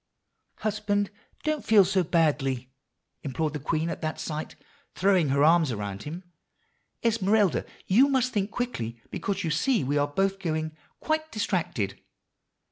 "'Husband, 0.61 1.11
don't 1.43 1.63
feel 1.63 1.85
so 1.85 2.03
badly,' 2.03 2.71
implored 3.21 3.53
the 3.53 3.59
poor 3.59 3.67
queen 3.67 3.87
at 3.91 4.01
that 4.01 4.19
sight, 4.19 4.55
throwing 4.95 5.29
her 5.29 5.43
arms 5.43 5.71
around 5.71 6.01
him. 6.01 6.23
'Esmeralda, 7.03 7.65
you 7.85 8.07
must 8.09 8.33
think 8.33 8.49
quickly, 8.49 8.99
because 9.11 9.43
you 9.43 9.51
see 9.51 9.83
we 9.83 9.99
are 9.99 10.07
both 10.07 10.39
going 10.39 10.75
quite 11.01 11.31
distracted. 11.31 12.01